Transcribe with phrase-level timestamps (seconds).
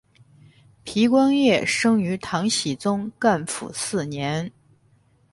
[0.83, 4.51] 皮光业生于唐僖宗干符四年。